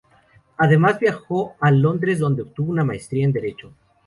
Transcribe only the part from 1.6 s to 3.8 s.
Londres donde obtuvo una Maestría en Derecho.